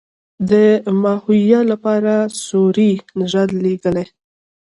د 0.49 0.51
ماهویه 1.01 1.61
لپاره 1.71 2.13
سوري 2.45 2.91
نژاد 3.19 3.49
لیکلی. 3.63 4.05